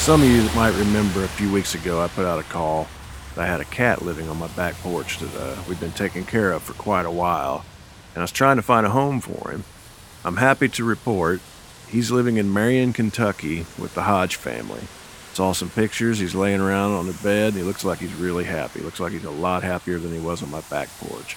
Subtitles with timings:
[0.00, 2.88] Some of you might remember a few weeks ago I put out a call.
[3.36, 6.52] I had a cat living on my back porch that uh, we'd been taking care
[6.52, 7.66] of for quite a while,
[8.14, 9.64] and I was trying to find a home for him.
[10.24, 11.42] I'm happy to report
[11.86, 14.80] he's living in Marion, Kentucky with the Hodge family.
[15.34, 16.18] Saw some pictures.
[16.18, 17.52] He's laying around on the bed.
[17.52, 18.80] He looks like he's really happy.
[18.80, 21.36] Looks like he's a lot happier than he was on my back porch.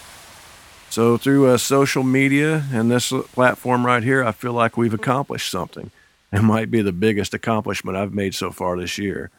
[0.89, 5.51] So, through uh, social media and this platform right here, I feel like we've accomplished
[5.51, 5.91] something.
[6.33, 9.29] It might be the biggest accomplishment I've made so far this year.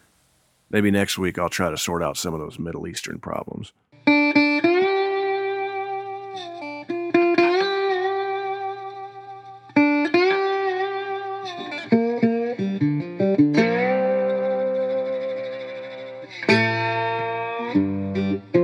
[0.70, 3.72] Maybe next week I'll try to sort out some of those Middle Eastern problems.
[17.66, 18.63] Hi,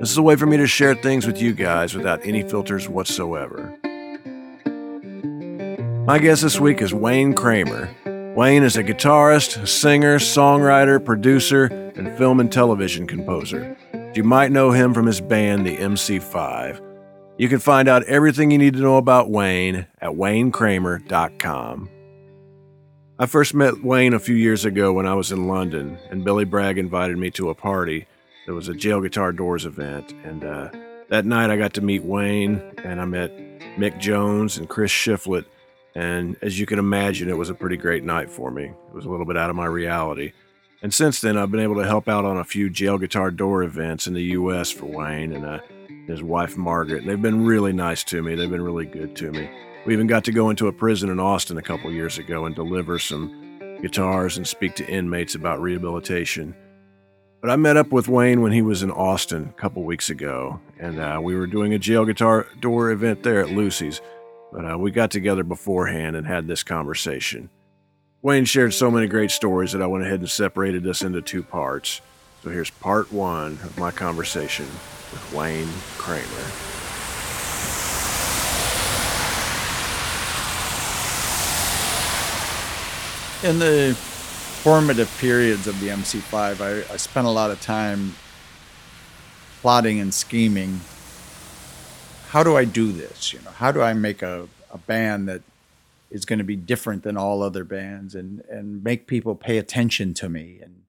[0.00, 2.88] This is a way for me to share things with you guys without any filters
[2.88, 3.76] whatsoever.
[6.06, 7.92] My guest this week is Wayne Kramer.
[8.36, 11.64] Wayne is a guitarist, singer, songwriter, producer,
[11.96, 13.76] and film and television composer.
[14.14, 16.80] You might know him from his band, the MC5.
[17.36, 21.90] You can find out everything you need to know about Wayne at waynekramer.com.
[23.18, 26.44] I first met Wayne a few years ago when I was in London, and Billy
[26.44, 28.06] Bragg invited me to a party
[28.48, 30.70] there was a jail guitar doors event, and uh,
[31.10, 33.30] that night I got to meet Wayne, and I met
[33.76, 35.44] Mick Jones and Chris Shiflett,
[35.94, 38.64] and as you can imagine, it was a pretty great night for me.
[38.64, 40.32] It was a little bit out of my reality.
[40.80, 43.62] And since then, I've been able to help out on a few jail guitar door
[43.64, 44.70] events in the U.S.
[44.70, 45.58] for Wayne and uh,
[46.06, 47.02] his wife Margaret.
[47.02, 48.34] And they've been really nice to me.
[48.34, 49.50] They've been really good to me.
[49.84, 52.54] We even got to go into a prison in Austin a couple years ago and
[52.54, 56.56] deliver some guitars and speak to inmates about rehabilitation.
[57.40, 60.60] But I met up with Wayne when he was in Austin a couple weeks ago,
[60.78, 64.00] and uh, we were doing a jail guitar door event there at Lucy's.
[64.52, 67.48] But uh, we got together beforehand and had this conversation.
[68.22, 71.44] Wayne shared so many great stories that I went ahead and separated this into two
[71.44, 72.00] parts.
[72.42, 74.66] So here's part one of my conversation
[75.12, 76.24] with Wayne Kramer.
[83.44, 83.96] In the
[84.68, 88.14] formative periods of the MC5, I, I spent a lot of time
[89.62, 90.78] plotting and scheming.
[92.28, 93.32] How do I do this?
[93.32, 95.40] You know, how do I make a, a band that
[96.10, 100.12] is going to be different than all other bands and and make people pay attention
[100.12, 100.82] to me and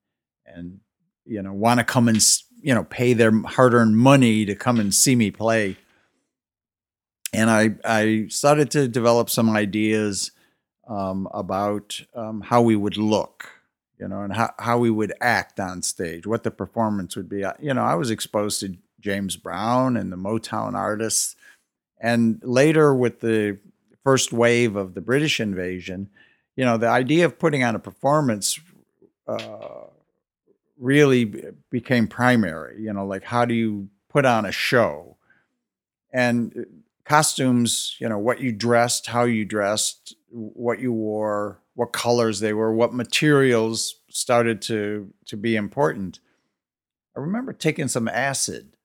[0.45, 0.81] and
[1.25, 2.17] you know want to come and
[2.61, 5.77] you know pay their hard-earned money to come and see me play
[7.33, 10.31] and i i started to develop some ideas
[10.87, 13.58] um, about um, how we would look
[13.99, 17.43] you know, and how, how we would act on stage, what the performance would be.
[17.59, 21.35] You know, I was exposed to James Brown and the Motown artists.
[21.99, 23.59] And later, with the
[24.03, 26.09] first wave of the British invasion,
[26.55, 28.59] you know, the idea of putting on a performance
[29.27, 29.87] uh,
[30.77, 31.25] really
[31.69, 32.81] became primary.
[32.81, 35.17] You know, like how do you put on a show?
[36.11, 36.61] And uh,
[37.03, 42.51] costumes, you know, what you dressed, how you dressed, what you wore, what colors they
[42.51, 46.19] were, what materials started to to be important.
[47.15, 48.75] I remember taking some acid,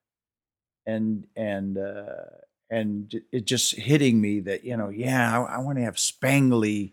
[0.86, 2.30] and and uh,
[2.70, 6.92] and it just hitting me that you know, yeah, I, I want to have spangly,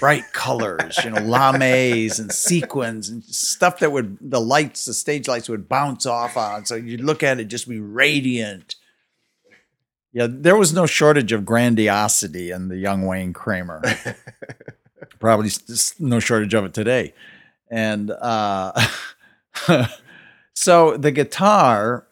[0.00, 5.28] bright colors, you know, lames and sequins and stuff that would the lights, the stage
[5.28, 6.66] lights would bounce off on.
[6.66, 8.74] So you'd look at it just be radiant.
[10.12, 13.84] Yeah, there was no shortage of grandiosity in the young Wayne Kramer.
[15.18, 15.50] Probably
[15.98, 17.14] no shortage of it today.
[17.70, 18.72] And uh,
[20.54, 22.06] so the guitar,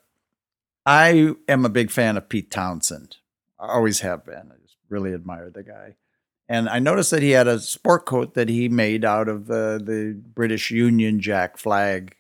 [0.85, 3.17] I am a big fan of Pete Townshend.
[3.59, 4.51] I always have been.
[4.53, 5.95] I just really admire the guy.
[6.49, 9.81] And I noticed that he had a sport coat that he made out of the,
[9.83, 12.17] the British Union Jack flag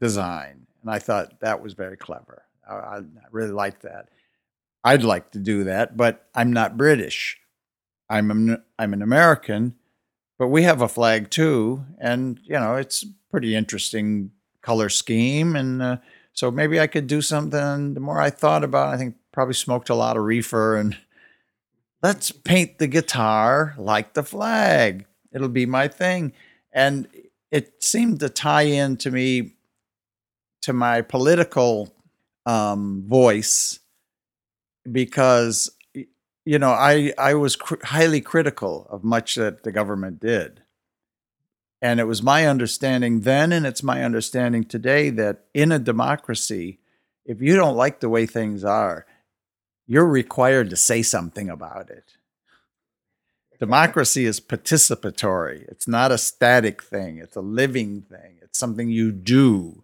[0.00, 0.66] design.
[0.82, 2.42] And I thought that was very clever.
[2.68, 4.08] I, I really liked that.
[4.82, 7.38] I'd like to do that, but I'm not British.
[8.10, 9.74] I'm an, I'm an American,
[10.38, 14.30] but we have a flag too, and you know it's pretty interesting
[14.62, 15.96] color scheme, and uh,
[16.32, 17.94] So maybe I could do something.
[17.94, 20.96] The more I thought about it, I think probably smoked a lot of reefer and
[22.02, 25.06] let's paint the guitar like the flag.
[25.32, 26.32] It'll be my thing.
[26.72, 27.08] And
[27.50, 29.54] it seemed to tie in to me
[30.62, 31.94] to my political
[32.46, 33.80] um, voice
[34.90, 35.70] because
[36.48, 40.62] you know I I was cr- highly critical of much that the government did,
[41.82, 46.78] and it was my understanding then, and it's my understanding today that in a democracy,
[47.26, 49.04] if you don't like the way things are,
[49.86, 52.16] you're required to say something about it.
[53.60, 55.68] Democracy is participatory.
[55.68, 57.18] It's not a static thing.
[57.18, 58.38] It's a living thing.
[58.40, 59.82] It's something you do.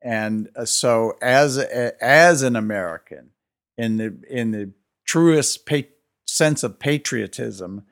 [0.00, 3.30] And uh, so, as as an American,
[3.76, 4.70] in the in the
[5.04, 5.90] truest pa-
[6.26, 7.84] sense of patriotism,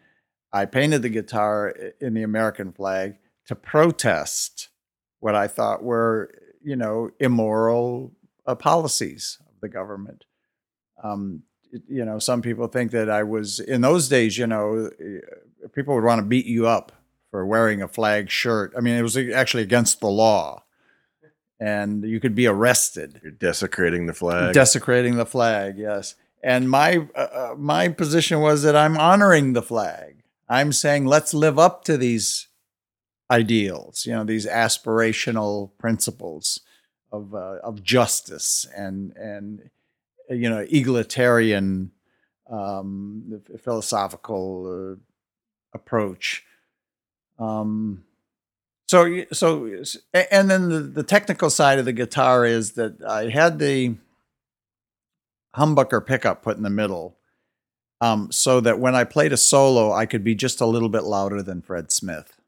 [0.52, 3.16] I painted the guitar in the American flag
[3.46, 4.68] to protest
[5.20, 6.30] what I thought were,
[6.62, 8.12] you know, immoral
[8.46, 10.24] uh, policies of the government.
[11.02, 11.42] Um,
[11.88, 14.36] you know, some people think that I was in those days.
[14.36, 16.92] You know, uh, people would want to beat you up
[17.30, 18.74] for wearing a flag shirt.
[18.76, 20.64] I mean, it was actually against the law,
[21.58, 23.20] and you could be arrested.
[23.22, 24.52] You're desecrating the flag.
[24.52, 26.14] Desecrating the flag, yes.
[26.42, 30.22] And my uh, uh, my position was that I'm honoring the flag.
[30.48, 32.48] I'm saying let's live up to these
[33.30, 36.60] ideals, you know, these aspirational principles
[37.12, 39.70] of uh, of justice and and
[40.28, 41.92] you know egalitarian
[42.50, 44.96] um, philosophical uh,
[45.74, 46.44] approach.
[47.38, 48.04] Um,
[48.86, 49.70] so so
[50.12, 53.94] and then the, the technical side of the guitar is that I had the
[55.56, 57.18] humbucker pickup put in the middle.
[58.00, 61.04] Um, so that when I played a solo, I could be just a little bit
[61.04, 62.40] louder than Fred Smith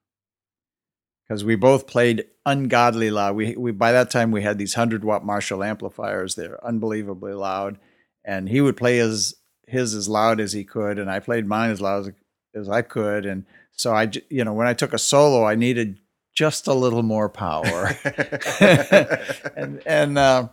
[1.27, 3.37] because we both played ungodly loud.
[3.37, 6.35] We, we by that time we had these hundred watt Marshall amplifiers.
[6.35, 7.79] They're unbelievably loud,
[8.25, 9.37] and he would play his
[9.67, 12.12] his as loud as he could, and I played mine as loud as,
[12.55, 13.25] as I could.
[13.25, 15.99] And so I, you know, when I took a solo, I needed
[16.35, 17.97] just a little more power.
[19.56, 20.49] and and uh,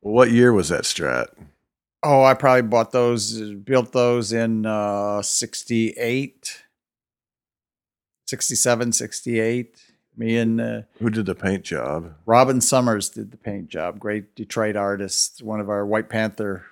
[0.00, 1.28] what year was that Strat?
[2.02, 6.62] Oh, I probably bought those, built those in uh, 68,
[8.26, 9.82] 67, 68.
[10.16, 12.14] Me and uh, who did the paint job?
[12.26, 13.98] Robin Summers did the paint job.
[13.98, 16.64] Great Detroit artist, one of our White Panther,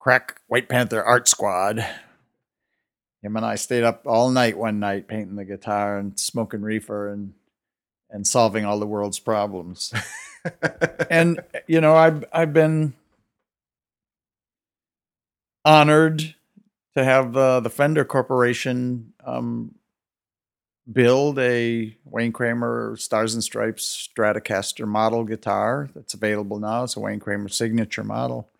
[0.00, 1.84] crack White Panther art squad.
[3.22, 7.08] Him and I stayed up all night one night painting the guitar and smoking reefer
[7.08, 7.34] and
[8.10, 9.92] and solving all the world's problems.
[11.10, 12.94] and you know, I've I've been
[15.64, 16.34] honored
[16.94, 19.74] to have uh, the Fender Corporation um,
[20.90, 26.84] build a Wayne Kramer Stars and Stripes Stratocaster model guitar that's available now.
[26.84, 28.50] It's a Wayne Kramer signature model.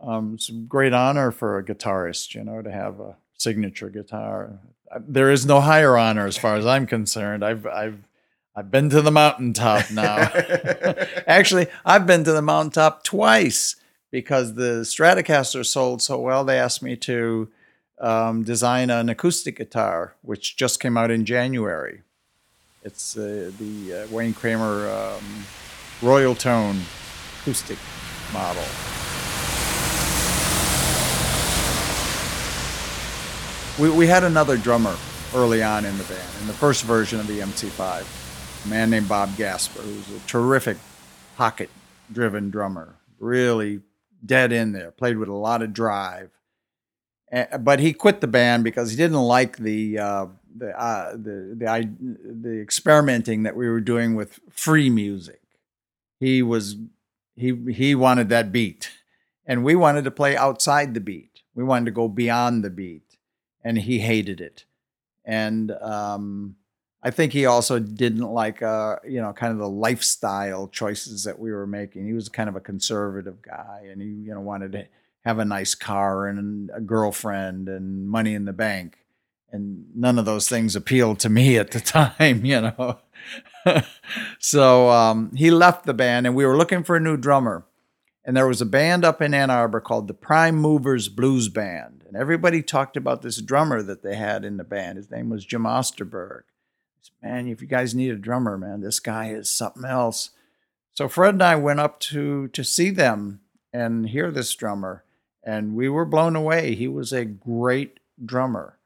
[0.00, 4.60] Um, it's a great honor for a guitarist, you know, to have a signature guitar.
[5.00, 7.44] There is no higher honor as far as I'm concerned.
[7.44, 8.04] I've I've
[8.54, 10.16] I've been to the mountaintop now.
[11.26, 13.76] Actually, I've been to the mountaintop twice
[14.10, 16.44] because the Stratocaster sold so well.
[16.44, 17.48] They asked me to
[18.00, 22.02] um, design an acoustic guitar, which just came out in January.
[22.84, 25.44] It's uh, the uh, Wayne Kramer um,
[26.00, 26.80] Royal Tone
[27.40, 27.78] acoustic
[28.32, 28.62] model.
[33.78, 34.96] We, we had another drummer
[35.34, 39.08] early on in the band, in the first version of the MC5, a man named
[39.08, 40.78] Bob Gaspar, who's a terrific
[41.36, 41.70] pocket
[42.12, 43.80] driven drummer, really
[44.24, 46.30] dead in there, played with a lot of drive
[47.60, 51.94] but he quit the band because he didn't like the uh, the, uh, the the
[52.42, 55.40] the experimenting that we were doing with free music.
[56.18, 56.76] He was
[57.36, 58.90] he he wanted that beat,
[59.46, 61.42] and we wanted to play outside the beat.
[61.54, 63.16] We wanted to go beyond the beat,
[63.62, 64.64] and he hated it.
[65.24, 66.56] And um,
[67.02, 71.38] I think he also didn't like uh, you know kind of the lifestyle choices that
[71.38, 72.06] we were making.
[72.06, 74.86] He was kind of a conservative guy, and he you know wanted to
[75.24, 78.98] have a nice car and a girlfriend and money in the bank.
[79.50, 81.80] And none of those things appealed to me at the
[82.18, 82.98] time, you know.
[84.38, 87.64] so um, he left the band, and we were looking for a new drummer.
[88.24, 92.04] And there was a band up in Ann Arbor called the Prime Movers Blues Band.
[92.06, 94.98] And everybody talked about this drummer that they had in the band.
[94.98, 96.42] His name was Jim Osterberg.
[97.22, 100.30] Man, if you guys need a drummer, man, this guy is something else.
[100.92, 103.40] So Fred and I went up to to see them
[103.72, 105.04] and hear this drummer
[105.44, 106.74] and we were blown away.
[106.74, 108.78] He was a great drummer.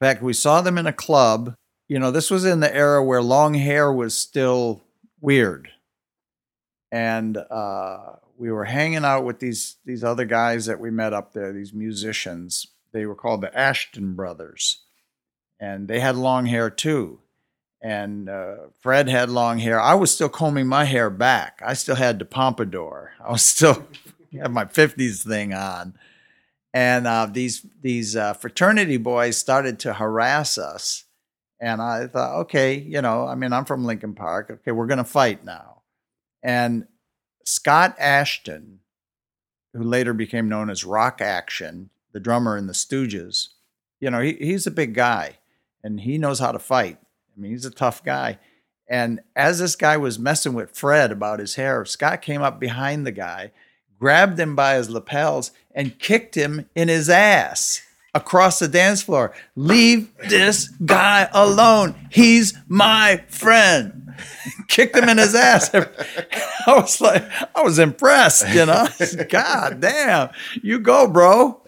[0.00, 1.54] In fact, we saw them in a club.
[1.88, 4.82] You know, this was in the era where long hair was still
[5.20, 5.70] weird.
[6.92, 11.32] and uh, we were hanging out with these these other guys that we met up
[11.32, 12.68] there, these musicians.
[12.92, 14.82] They were called the Asheton Brothers,
[15.60, 17.20] and they had long hair too.
[17.84, 19.78] And uh, Fred had long hair.
[19.78, 21.60] I was still combing my hair back.
[21.62, 23.12] I still had the pompadour.
[23.22, 23.86] I was still
[24.32, 25.94] had my '50s thing on,
[26.72, 31.04] and uh, these these uh, fraternity boys started to harass us.
[31.60, 34.50] And I thought, okay, you know, I mean, I'm from Lincoln Park.
[34.50, 35.82] Okay, we're going to fight now.
[36.42, 36.86] And
[37.44, 38.78] Scott Asheton,
[39.74, 43.48] who later became known as Rock Action, the drummer in the Stooges,
[44.00, 45.38] you know, he, he's a big guy
[45.82, 46.98] and he knows how to fight.
[47.36, 48.38] I mean, he's a tough guy.
[48.88, 53.06] And as this guy was messing with Fred about his hair, Scott came up behind
[53.06, 53.52] the guy,
[53.98, 57.82] grabbed him by his lapels, and kicked him in his ass
[58.14, 59.34] across the dance floor.
[59.56, 61.94] Leave this guy alone.
[62.10, 64.14] He's my friend.
[64.68, 65.74] Kicked him in his ass.
[65.74, 65.82] I
[66.68, 67.24] was like,
[67.54, 68.86] I was impressed, you know.
[69.28, 70.30] God damn,
[70.62, 71.62] you go, bro.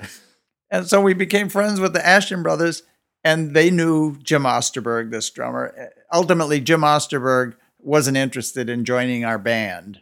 [0.70, 2.82] And so we became friends with the Asheton brothers,
[3.26, 5.92] and they knew Jim Osterberg, this drummer.
[6.12, 10.00] Ultimately, Jim Osterberg wasn't interested in joining our band.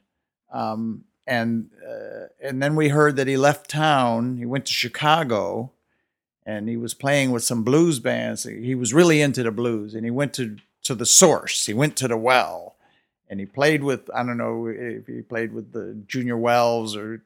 [0.52, 4.37] Um, and uh, and then we heard that he left town.
[4.37, 5.73] He went to Chicago
[6.45, 8.45] and he was playing with some blues bands.
[8.45, 11.64] He was really into the blues, and he went to to the source.
[11.64, 12.76] He went to the well,
[13.31, 17.23] and he played with I don't know if he played with the Junior Wells or,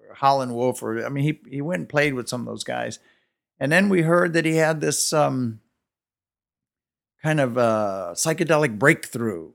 [0.00, 2.64] or Howlin' Wolf, or I mean he he went and played with some of those
[2.64, 2.98] guys,
[3.58, 5.60] and then we heard that he had this um,
[7.22, 9.50] kind of uh, psychedelic breakthrough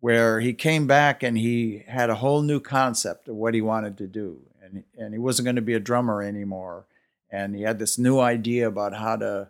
[0.00, 3.96] where he came back and he had a whole new concept of what he wanted
[3.96, 6.84] to do, and and he wasn't going to be a drummer anymore.
[7.30, 9.48] And he had this new idea about how to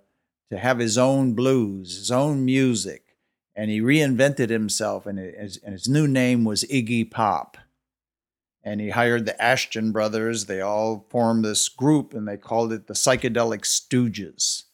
[0.50, 3.16] to have his own blues, his own music,
[3.56, 7.56] and he reinvented himself, and his, and his new name was Iggy Pop.
[8.64, 10.46] And he hired the Asheton brothers.
[10.46, 14.64] They all formed this group, and they called it the Psychedelic Stooges.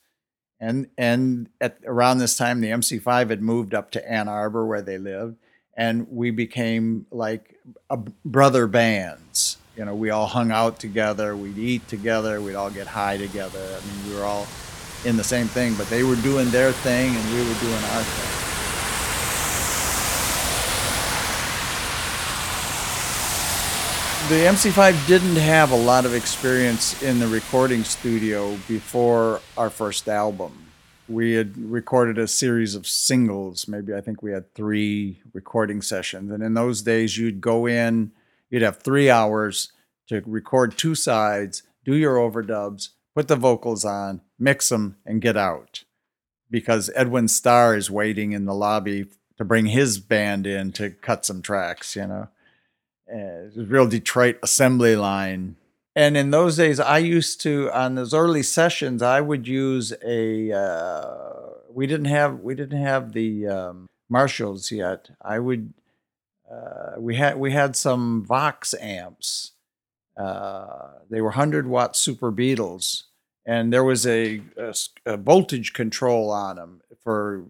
[0.61, 4.83] And and at around this time, the MC5 had moved up to Ann Arbor, where
[4.83, 5.37] they lived,
[5.77, 7.57] and we became like
[7.89, 12.69] a brother bands you know, we all hung out together, we'd eat together, we'd all
[12.69, 13.61] get high together.
[13.61, 14.47] I mean, we were all
[15.07, 18.03] in the same thing, but they were doing their thing and we were doing our
[18.03, 18.40] thing.
[24.31, 30.09] The MC5 didn't have a lot of experience in the recording studio before our first
[30.09, 30.69] album.
[31.09, 33.67] We had recorded a series of singles.
[33.67, 36.31] Maybe I think we had three recording sessions.
[36.31, 38.13] And in those days, you'd go in,
[38.51, 39.73] you'd have three hours
[40.07, 45.37] to record two sides, do your overdubs, put the vocals on, mix them, and get
[45.37, 45.83] out.
[46.49, 49.07] Because Edwin Starr is waiting in the lobby
[49.39, 52.29] to bring his band in to cut some tracks, you know.
[53.13, 55.57] Uh, real Detroit assembly line.
[55.97, 60.53] And in those days, I used to on those early sessions, I would use a.
[60.53, 61.31] Uh,
[61.73, 65.11] we didn't have we didn't have the um, Marshalls yet.
[65.21, 65.73] I would
[66.51, 69.53] uh, we had we had some Vox amps.
[70.17, 73.05] Uh, they were hundred watt Super Beatles,
[73.47, 74.75] and there was a, a,
[75.07, 77.45] a voltage control on them for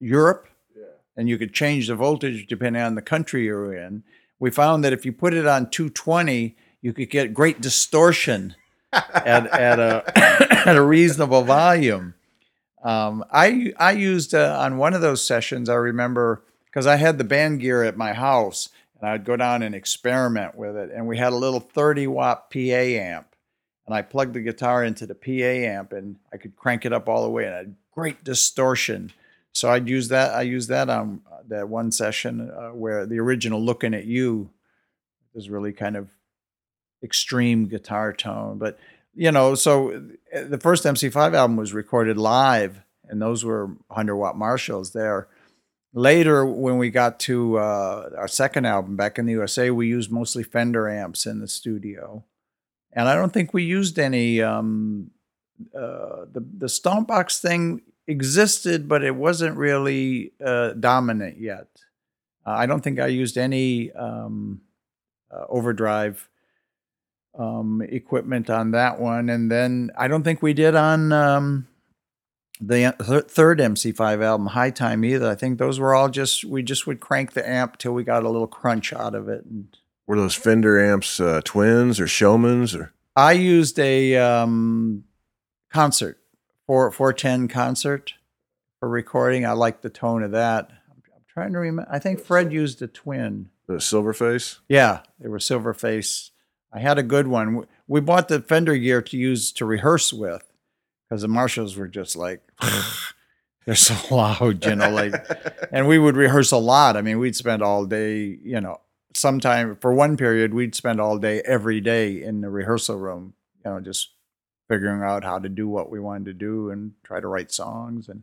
[0.00, 0.84] Europe, yeah.
[1.16, 4.04] and you could change the voltage depending on the country you're in.
[4.38, 8.54] We found that if you put it on 220, you could get great distortion
[8.92, 10.04] at, at a
[10.68, 12.14] at a reasonable volume.
[12.82, 15.68] Um, I I used uh, on one of those sessions.
[15.68, 18.68] I remember because I had the band gear at my house
[19.00, 20.90] and I'd go down and experiment with it.
[20.94, 23.34] And we had a little 30 watt PA amp.
[23.86, 27.08] And I plugged the guitar into the PA amp and I could crank it up
[27.08, 29.12] all the way and I had great distortion.
[29.52, 30.34] So I'd use that.
[30.34, 34.50] I used that on that one session uh, where the original "Looking at You"
[35.34, 36.10] was really kind of
[37.02, 38.58] extreme guitar tone.
[38.58, 38.78] But
[39.14, 44.16] you know, so uh, the first MC5 album was recorded live, and those were 100
[44.16, 45.28] watt Marshalls there
[45.96, 50.12] later when we got to uh, our second album back in the usa we used
[50.12, 52.22] mostly fender amps in the studio
[52.92, 55.10] and i don't think we used any um,
[55.74, 61.68] uh, the, the stompbox thing existed but it wasn't really uh, dominant yet
[62.46, 64.60] uh, i don't think i used any um,
[65.30, 66.28] uh, overdrive
[67.38, 71.66] um, equipment on that one and then i don't think we did on um,
[72.60, 72.94] the
[73.28, 75.28] third MC5 album, High Time, either.
[75.28, 78.24] I think those were all just we just would crank the amp till we got
[78.24, 79.44] a little crunch out of it.
[79.44, 82.92] And were those Fender amps uh, twins or Showmans or?
[83.14, 85.04] I used a um,
[85.70, 86.18] concert,
[86.66, 88.14] four four ten concert
[88.80, 89.46] for recording.
[89.46, 90.70] I like the tone of that.
[90.90, 91.90] I'm, I'm trying to remember.
[91.90, 93.50] I think Fred used a twin.
[93.66, 94.60] The Silverface.
[94.68, 96.30] Yeah, they were silver face.
[96.72, 97.66] I had a good one.
[97.88, 100.44] We bought the Fender gear to use to rehearse with
[101.08, 102.42] because the Marshalls were just like
[103.66, 105.14] they're so loud, you know, like
[105.72, 106.96] and we would rehearse a lot.
[106.96, 108.80] I mean, we'd spend all day, you know,
[109.14, 113.70] sometime for one period we'd spend all day every day in the rehearsal room, you
[113.70, 114.10] know, just
[114.68, 118.08] figuring out how to do what we wanted to do and try to write songs
[118.08, 118.22] and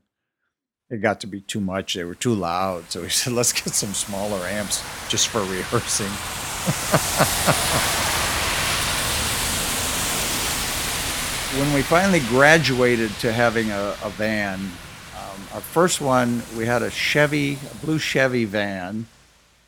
[0.89, 1.95] it got to be too much.
[1.95, 2.91] They were too loud.
[2.91, 6.05] So we said, let's get some smaller amps just for rehearsing.
[11.59, 16.81] when we finally graduated to having a, a van, um, our first one, we had
[16.81, 19.07] a Chevy, a blue Chevy van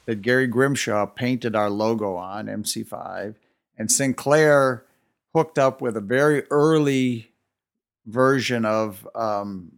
[0.06, 3.36] that Gary Grimshaw painted our logo on, MC5.
[3.78, 4.84] And Sinclair
[5.36, 7.30] hooked up with a very early
[8.06, 9.74] version of um,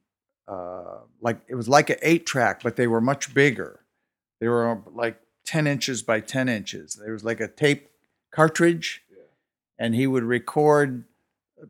[0.48, 3.80] uh, like it was like an eight track, but they were much bigger.
[4.40, 6.94] They were like ten inches by ten inches.
[6.94, 7.90] There was like a tape
[8.30, 9.24] cartridge, yeah.
[9.80, 11.06] and he would record,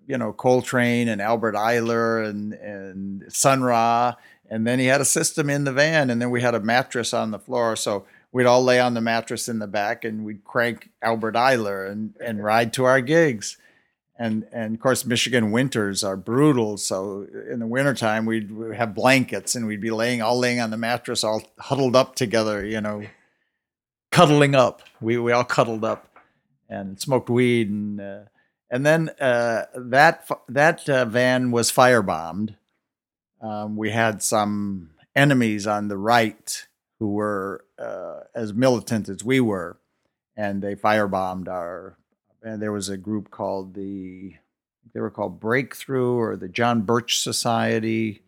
[0.06, 4.15] you know, Coltrane and Albert Ayler and and Sun Ra,
[4.50, 7.13] and then he had a system in the van, and then we had a mattress
[7.13, 10.44] on the floor, so we'd all lay on the mattress in the back, and we'd
[10.44, 13.56] crank Albert Ayler and and ride to our gigs
[14.17, 16.77] and and of course Michigan winters are brutal.
[16.77, 20.71] So in the wintertime we'd, we'd have blankets and we'd be laying all laying on
[20.71, 23.03] the mattress, all huddled up together, you know,
[24.12, 24.81] cuddling up.
[25.01, 26.09] We we all cuddled up
[26.69, 28.19] and smoked weed and uh,
[28.69, 32.55] and then uh, that that uh, van was firebombed.
[33.41, 36.67] Um, we had some enemies on the right
[37.00, 39.77] who were uh, as militant as we were,
[40.36, 41.97] and they firebombed our
[42.44, 44.34] and there was a group called the
[44.94, 48.24] they were called Breakthrough or the John Birch Society.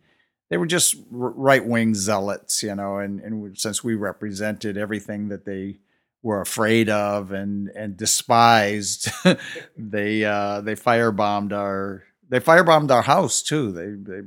[0.50, 5.44] They were just right wing zealots, you know, and, and since we represented everything that
[5.44, 5.78] they
[6.22, 9.10] were afraid of and and despised,
[9.76, 13.72] they uh, they firebombed our they firebombed our house too.
[13.72, 14.26] They they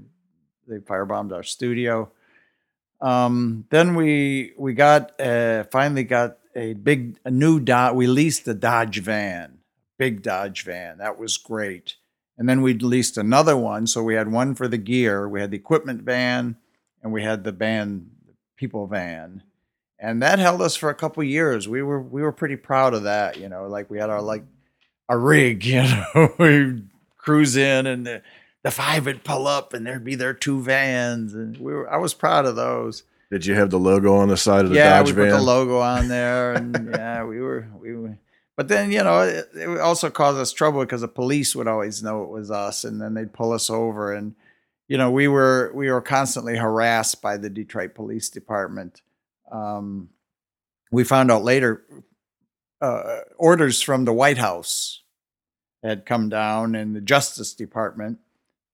[0.67, 2.12] they firebombed our studio.
[3.02, 7.96] Um, then we we got uh, finally got a big a new Dodge.
[7.96, 9.60] We leased a Dodge van,
[9.97, 10.97] big Dodge van.
[10.97, 11.95] That was great.
[12.38, 13.88] And then we leased another one.
[13.88, 16.58] So we had one for the gear, we had the equipment van,
[17.01, 18.10] and we had the band
[18.56, 19.43] people van.
[19.99, 21.67] And that held us for a couple years.
[21.67, 24.43] We were we were pretty proud of that, you know, like we had our like
[25.08, 26.84] a rig, you know, we
[27.17, 28.21] cruise in and the,
[28.63, 31.97] the five would pull up and there'd be their two vans and we were I
[31.97, 33.03] was proud of those.
[33.32, 35.15] Did you have the logo on the side of the yeah, Dodge van?
[35.15, 35.32] Yeah, we van?
[35.32, 38.17] put the logo on there and yeah, we were we were
[38.56, 42.04] but then, you know, it, it also caused us trouble because the police would always
[42.04, 44.13] know it was us and then they'd pull us over.
[44.13, 44.36] And,
[44.88, 49.02] you know, we were we were constantly harassed by the Detroit Police Department.
[49.52, 50.10] Um,
[50.92, 51.84] we found out later
[52.80, 55.02] uh, orders from the White House
[55.84, 58.20] had come down and the Justice Department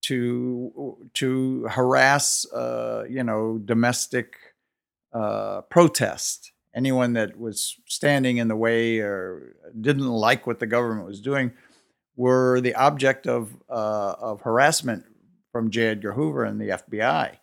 [0.02, 4.36] to to harass, uh, you know, domestic
[5.12, 11.06] uh, protest anyone that was standing in the way or didn't like what the government
[11.06, 11.52] was doing
[12.16, 15.04] were the object of, uh, of harassment
[15.52, 15.88] from J.
[15.88, 17.36] Edgar Hoover and the FBI.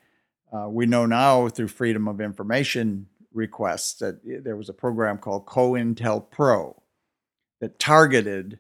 [0.51, 5.45] Uh, we know now through Freedom of Information requests that there was a program called
[5.45, 6.81] COINTELPRO
[7.59, 8.59] that targeted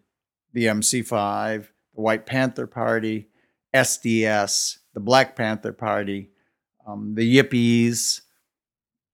[0.53, 3.29] the MC5, the White Panther Party,
[3.73, 6.29] SDS, the Black Panther Party,
[6.85, 8.21] um, the Yippies,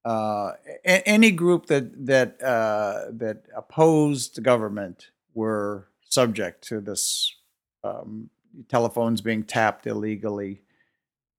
[0.06, 0.52] uh,
[0.84, 7.34] any group that that uh, that opposed the government were subject to this
[7.84, 8.30] um,
[8.68, 10.62] telephones being tapped illegally.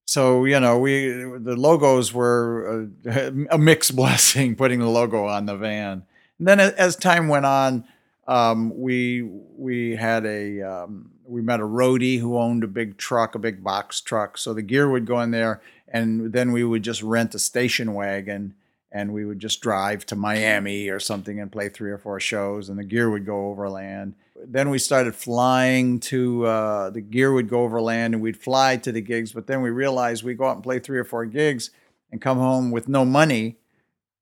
[0.07, 5.47] So you know, we the logos were a, a mixed blessing, putting the logo on
[5.47, 6.05] the van.
[6.39, 7.85] And then as time went on,
[8.27, 13.35] um, we we had a um, we met a roadie who owned a big truck,
[13.35, 14.39] a big box truck.
[14.39, 17.95] So the gear would go in there, and then we would just rent a station
[17.95, 18.55] wagon
[18.95, 22.69] and we would just drive to Miami or something and play three or four shows,
[22.69, 24.15] and the gear would go overland.
[24.47, 28.93] Then we started flying to uh, the gear would go overland, and we'd fly to
[28.93, 29.33] the gigs.
[29.33, 31.71] But then we realized we go out and play three or four gigs
[32.13, 33.57] and come home with no money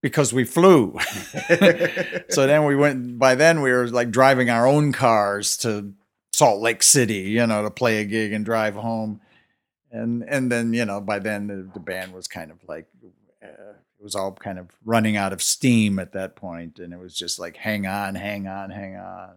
[0.01, 0.99] because we flew.
[2.31, 3.19] so then we went.
[3.19, 5.93] By then we were like driving our own cars to
[6.33, 9.21] Salt Lake City, you know, to play a gig and drive home.
[9.93, 12.87] And and then you know by then the, the band was kind of like
[13.43, 16.99] uh, it was all kind of running out of steam at that point, and it
[16.99, 19.35] was just like, hang on, hang on, hang on.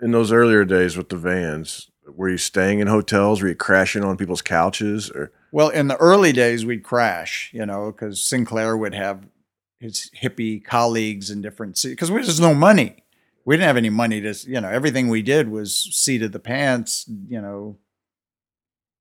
[0.00, 3.42] In those earlier days with the vans, were you staying in hotels?
[3.42, 5.10] Were you crashing on people's couches?
[5.10, 9.26] Or well, in the early days, we'd crash, you know, because Sinclair would have
[9.78, 13.02] his hippie colleagues in different cities because there's no money.
[13.44, 16.38] We didn't have any money to, you know, everything we did was seat of the
[16.38, 17.76] pants, you know,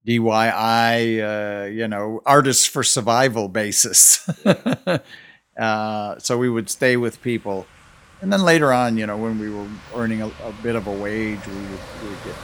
[0.08, 4.28] DIY, uh, you know, artists for survival basis.
[5.58, 7.68] uh, so we would stay with people.
[8.22, 10.92] And then later on, you know, when we were earning a, a bit of a
[10.92, 12.36] wage, we would, we would get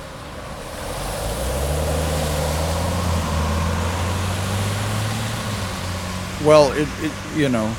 [6.44, 7.76] Well, it, it, you know,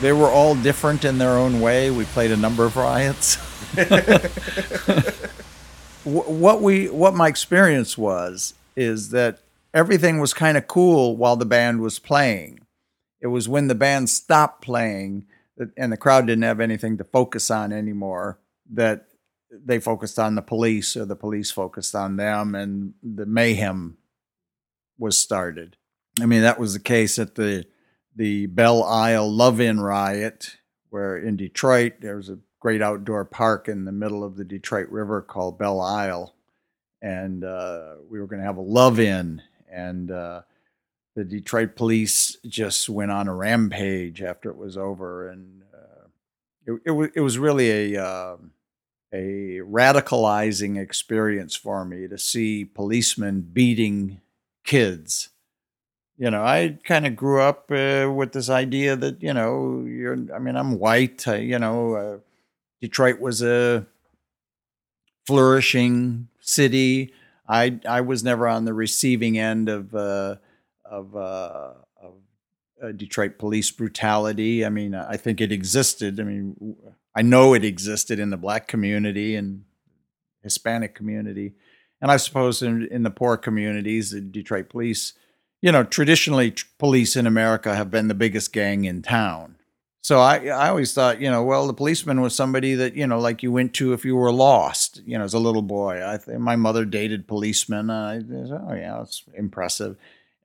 [0.00, 1.92] they were all different in their own way.
[1.92, 3.36] We played a number of riots.
[6.04, 9.42] what we what my experience was is that
[9.74, 12.60] everything was kind of cool while the band was playing.
[13.20, 15.26] It was when the band stopped playing
[15.76, 18.40] and the crowd didn't have anything to focus on anymore
[18.72, 19.06] that
[19.52, 23.98] they focused on the police or the police focused on them and the mayhem
[24.96, 25.76] was started.
[26.20, 27.66] I mean, that was the case at the
[28.16, 30.56] the Belle Isle Love-In riot,
[30.88, 34.88] where in Detroit there was a great outdoor park in the middle of the Detroit
[34.88, 36.34] River called Belle Isle,
[37.02, 40.42] and uh, we were going to have a love-in, and uh,
[41.14, 46.06] the Detroit police just went on a rampage after it was over, and uh,
[46.66, 48.52] it, it, was it was really a um,
[49.12, 54.20] a radicalizing experience for me to see policemen beating
[54.64, 55.30] kids
[56.20, 60.18] you know, I kind of grew up uh, with this idea that you know, you're.
[60.34, 61.26] I mean, I'm white.
[61.26, 62.18] You know, uh,
[62.82, 63.86] Detroit was a
[65.26, 67.12] flourishing city.
[67.48, 70.36] I I was never on the receiving end of uh,
[70.84, 72.14] of uh, of
[72.82, 74.64] uh, Detroit police brutality.
[74.64, 76.20] I mean, I think it existed.
[76.20, 76.76] I mean,
[77.14, 79.64] I know it existed in the black community and
[80.42, 81.54] Hispanic community,
[82.00, 85.14] and I suppose in, in the poor communities, the Detroit police
[85.62, 89.56] you know, traditionally police in America have been the biggest gang in town.
[90.02, 93.18] So I, I always thought, you know, well, the policeman was somebody that, you know,
[93.18, 96.02] like you went to if you were lost, you know, as a little boy.
[96.04, 97.90] I th- my mother dated policemen.
[97.90, 99.96] I, oh, yeah, it's impressive.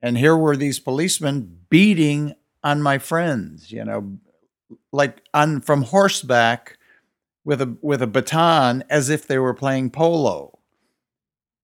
[0.02, 4.18] And here were these policemen beating on my friends, you know,
[4.92, 6.76] like on from horseback
[7.44, 10.58] with a with a baton as if they were playing polo.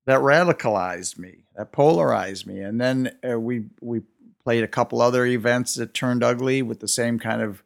[0.06, 2.60] That radicalized me that polarized me.
[2.60, 4.02] And then uh, we we
[4.42, 7.62] played a couple other events that turned ugly with the same kind of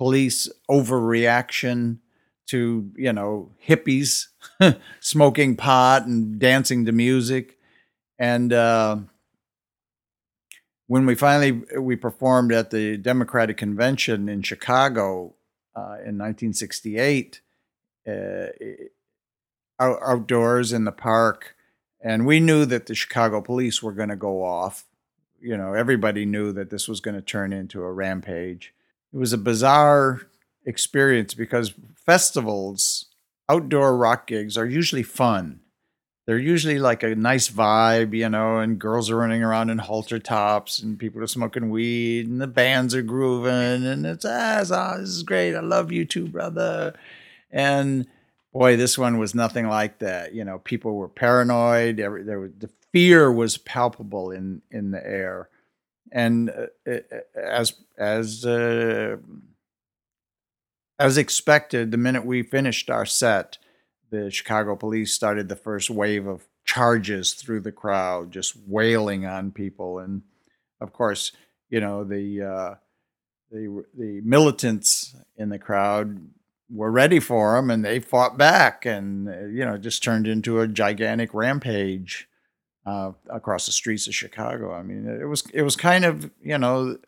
[0.00, 1.98] police overreaction
[2.46, 4.28] to you know hippies
[5.00, 7.58] smoking pot and dancing to music
[8.18, 8.96] and uh,
[10.86, 15.34] when we finally we performed at the democratic convention in chicago
[15.76, 17.42] uh, in 1968
[18.08, 18.46] uh,
[19.78, 21.54] outdoors in the park
[22.00, 24.86] and we knew that the Chicago police were going to go off.
[25.38, 28.72] You know, everybody knew that this was going to turn into a rampage.
[29.12, 30.22] It was a bizarre
[30.64, 31.74] experience because
[32.06, 33.06] festivals,
[33.48, 35.60] outdoor rock gigs are usually fun.
[36.26, 40.20] They're usually like a nice vibe, you know, and girls are running around in halter
[40.20, 44.70] tops and people are smoking weed and the bands are grooving and it's, ah, it's,
[44.70, 45.56] this is great.
[45.56, 46.94] I love you too, brother.
[47.50, 48.06] And
[48.52, 50.32] boy, this one was nothing like that.
[50.32, 51.98] You know, people were paranoid.
[51.98, 55.48] Every, there was, the fear was palpable in in the air,
[56.12, 56.98] and uh,
[57.34, 59.16] as as uh,
[60.98, 63.58] as expected, the minute we finished our set,
[64.10, 69.50] the Chicago police started the first wave of charges through the crowd, just wailing on
[69.50, 70.22] people, and
[70.80, 71.32] of course,
[71.68, 72.42] you know the.
[72.42, 72.74] Uh,
[73.50, 76.20] the the militants in the crowd
[76.70, 80.60] were ready for them and they fought back and uh, you know just turned into
[80.60, 82.28] a gigantic rampage
[82.90, 84.72] uh, across the streets of Chicago.
[84.72, 86.98] I mean, it was it was kind of you know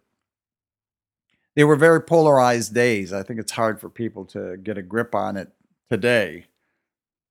[1.56, 3.12] they were very polarized days.
[3.12, 5.50] I think it's hard for people to get a grip on it
[5.90, 6.46] today,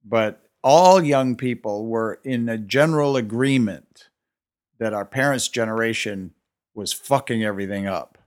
[0.04, 4.10] but all young people were in a general agreement
[4.80, 6.34] that our parents' generation
[6.74, 8.18] was fucking everything up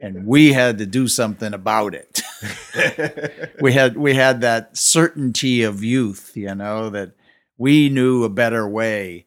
[0.00, 2.20] and we had to do something about it.
[3.60, 7.12] we had we had that certainty of youth, you know, that
[7.56, 9.26] we knew a better way,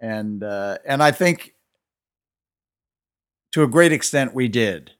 [0.00, 1.54] and uh, and I think
[3.52, 4.92] to a great extent we did.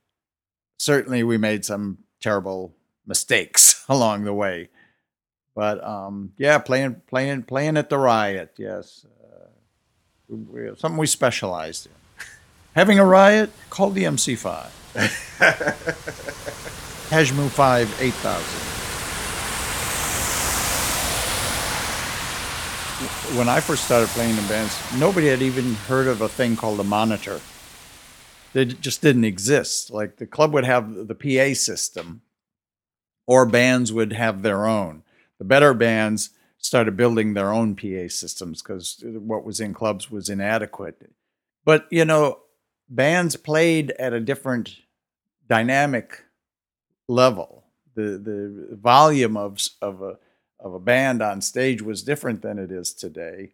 [0.79, 2.75] Certainly, we made some terrible
[3.07, 4.69] mistakes along the way,
[5.55, 9.47] but um, yeah, playing playing playing at the riot, yes, uh,
[10.29, 11.93] we, something we specialized in.
[12.75, 14.71] Having a riot, call the MC5.
[17.11, 18.82] Hajmu 5 8000.
[23.37, 26.81] When I first started playing in bands, nobody had even heard of a thing called
[26.81, 27.41] a monitor.
[28.53, 29.91] They just didn't exist.
[29.91, 32.23] Like the club would have the PA system,
[33.27, 35.03] or bands would have their own.
[35.38, 40.29] The better bands started building their own PA systems because what was in clubs was
[40.29, 41.11] inadequate.
[41.65, 42.41] But, you know,
[42.88, 44.77] bands played at a different
[45.49, 46.25] dynamic
[47.09, 47.65] level.
[47.95, 50.19] The, the volume of, of, a,
[50.62, 53.51] of a band on stage was different than it is today.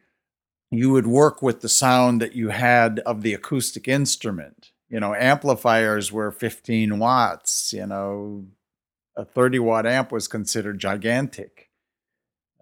[0.70, 4.70] You would work with the sound that you had of the acoustic instrument.
[4.88, 8.46] You know, amplifiers were 15 watts, you know,
[9.16, 11.68] a 30 watt amp was considered gigantic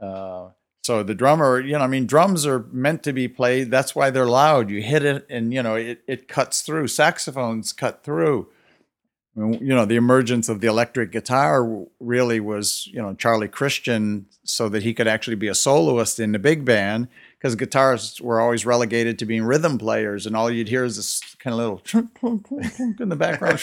[0.01, 0.51] uh,
[0.83, 3.71] so the drummer, you know, I mean, drums are meant to be played.
[3.71, 4.71] That's why they're loud.
[4.71, 6.89] You hit it, and you know, it it cuts through.
[6.89, 8.49] Saxophones cut through.
[9.37, 14.69] You know, the emergence of the electric guitar really was, you know, Charlie Christian, so
[14.71, 18.65] that he could actually be a soloist in the big band because guitarists were always
[18.65, 21.83] relegated to being rhythm players, and all you'd hear is this kind of little
[22.99, 23.61] in the background,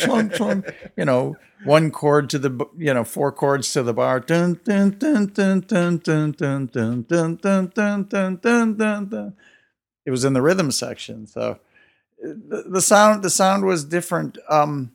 [0.96, 4.24] you know, one chord to the, you know, four chords to the bar.
[10.06, 11.58] It was in the rhythm section, so
[12.22, 14.92] the, the sound the sound was different, um,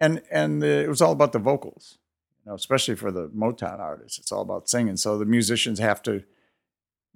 [0.00, 1.98] and and it was all about the vocals,
[2.44, 4.18] you know, especially for the Motown artists.
[4.18, 6.22] It's all about singing, so the musicians have to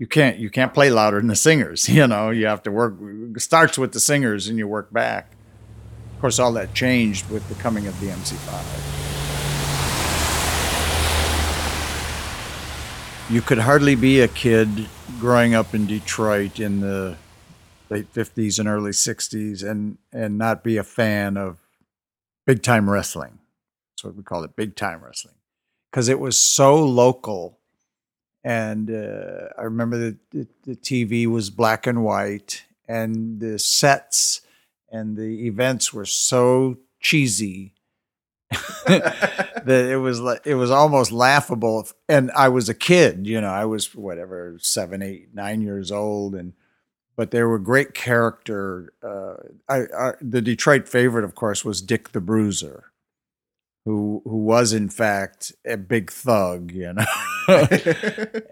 [0.00, 1.88] you can't you can't play louder than the singers.
[2.00, 2.94] You know, you have to work.
[3.38, 5.32] Starts with the singers and you work back.
[6.14, 8.90] Of course, all that changed with the coming of the MC5.
[13.30, 14.88] You could hardly be a kid
[15.20, 17.16] growing up in Detroit in the
[17.90, 21.59] late 50s and early 60s and and not be a fan of
[22.46, 23.38] big time wrestling.
[23.92, 25.36] That's what we call it, big time wrestling,
[25.90, 27.60] because it was so local
[28.42, 34.40] and uh, I remember the, the, the, TV was black and white, and the sets
[34.90, 37.74] and the events were so cheesy
[38.86, 41.86] that it was like it was almost laughable.
[42.08, 46.34] And I was a kid, you know, I was whatever seven, eight, nine years old,
[46.34, 46.54] and
[47.20, 48.94] but there were great character.
[49.02, 49.34] Uh,
[49.68, 52.92] I, I, the Detroit favorite, of course, was Dick the Bruiser
[53.84, 57.04] who who was in fact a big thug, you know.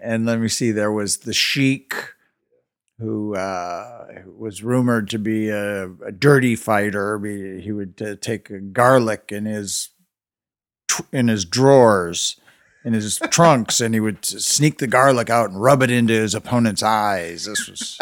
[0.03, 1.95] and let me see, there was the Sheik,
[2.99, 4.05] who uh,
[4.37, 7.19] was rumored to be a, a dirty fighter.
[7.59, 9.89] He would uh, take garlic in his
[11.11, 12.39] in his drawers,
[12.83, 16.33] in his trunks, and he would sneak the garlic out and rub it into his
[16.33, 17.45] opponent's eyes.
[17.45, 17.99] This was.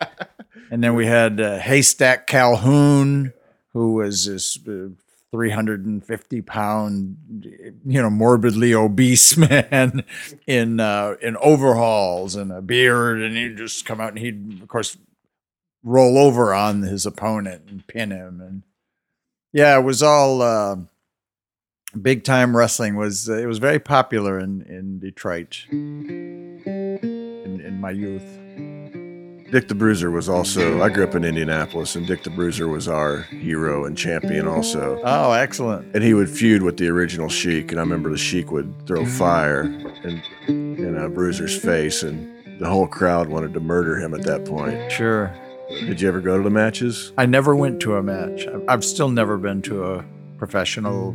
[0.70, 3.32] and then we had uh, Haystack Calhoun,
[3.72, 4.88] who was this uh,
[5.32, 7.16] 350 pound,
[7.84, 10.04] you know, morbidly obese man
[10.46, 14.68] in uh, in overalls and a beard, and he'd just come out and he'd, of
[14.68, 14.96] course,
[15.82, 18.40] roll over on his opponent and pin him.
[18.40, 18.62] And
[19.52, 20.76] yeah, it was all uh,
[22.00, 22.96] big time wrestling.
[22.96, 26.62] Was uh, it was very popular in in Detroit in,
[27.64, 28.38] in my youth.
[29.52, 32.88] Dick the Bruiser was also, I grew up in Indianapolis, and Dick the Bruiser was
[32.88, 34.98] our hero and champion also.
[35.04, 35.94] Oh, excellent.
[35.94, 37.70] And he would feud with the original Sheik.
[37.70, 39.64] And I remember the Sheik would throw fire
[40.04, 44.46] in, in a Bruiser's face, and the whole crowd wanted to murder him at that
[44.46, 44.90] point.
[44.90, 45.30] Sure.
[45.68, 47.12] Did you ever go to the matches?
[47.18, 48.46] I never went to a match.
[48.68, 50.04] I've still never been to a
[50.38, 51.14] professional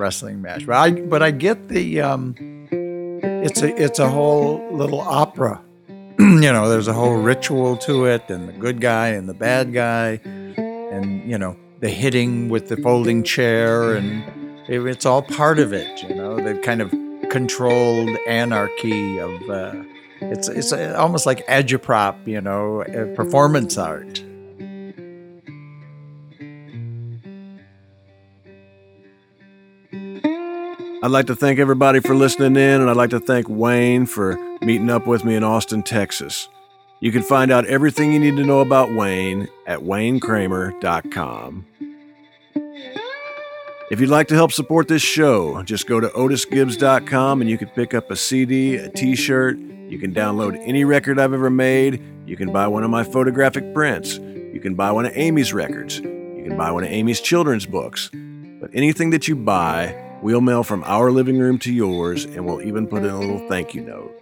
[0.00, 0.66] wrestling match.
[0.66, 2.34] But I, but I get the, um,
[2.72, 5.62] it's a, it's a whole little opera
[6.20, 9.72] you know, there's a whole ritual to it, and the good guy and the bad
[9.72, 10.20] guy,
[10.56, 14.22] and you know, the hitting with the folding chair, and
[14.68, 16.02] it, it's all part of it.
[16.02, 16.90] You know, the kind of
[17.30, 19.82] controlled anarchy of uh,
[20.20, 22.84] it's it's almost like agitprop, you know,
[23.16, 24.22] performance art.
[31.02, 34.36] I'd like to thank everybody for listening in, and I'd like to thank Wayne for
[34.60, 36.46] meeting up with me in Austin, Texas.
[37.00, 41.66] You can find out everything you need to know about Wayne at waynekramer.com.
[43.90, 47.68] If you'd like to help support this show, just go to otisgibbs.com and you can
[47.68, 49.56] pick up a CD, a t shirt.
[49.56, 52.02] You can download any record I've ever made.
[52.26, 54.18] You can buy one of my photographic prints.
[54.18, 55.98] You can buy one of Amy's records.
[55.98, 58.10] You can buy one of Amy's children's books.
[58.12, 62.62] But anything that you buy, We'll mail from our living room to yours, and we'll
[62.62, 64.14] even put in a little thank you note.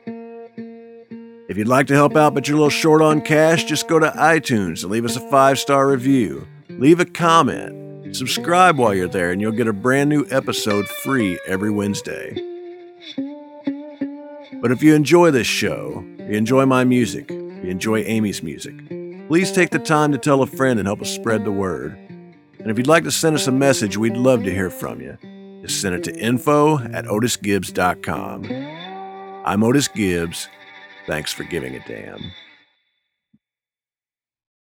[1.48, 3.98] If you'd like to help out but you're a little short on cash, just go
[3.98, 6.46] to iTunes and leave us a five star review.
[6.68, 8.14] Leave a comment.
[8.14, 12.34] Subscribe while you're there, and you'll get a brand new episode free every Wednesday.
[14.60, 18.76] But if you enjoy this show, you enjoy my music, you enjoy Amy's music,
[19.28, 21.92] please take the time to tell a friend and help us spread the word.
[22.58, 25.16] And if you'd like to send us a message, we'd love to hear from you.
[25.62, 28.44] Just send it to info at otisgibbs.com.
[29.44, 30.48] I'm Otis Gibbs.
[31.06, 32.32] Thanks for giving a damn.